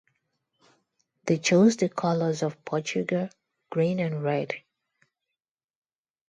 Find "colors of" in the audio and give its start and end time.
1.87-2.65